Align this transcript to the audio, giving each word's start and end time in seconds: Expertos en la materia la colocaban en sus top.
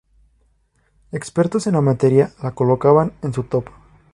Expertos 1.11 1.67
en 1.67 1.73
la 1.73 1.81
materia 1.81 2.31
la 2.41 2.55
colocaban 2.55 3.13
en 3.21 3.33
sus 3.35 3.47
top. 3.47 3.69